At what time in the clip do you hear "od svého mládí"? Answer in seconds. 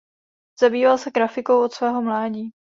1.63-2.49